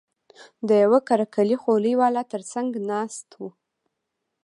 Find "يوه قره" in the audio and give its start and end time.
0.83-1.25